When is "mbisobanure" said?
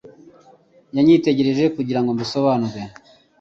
2.15-2.81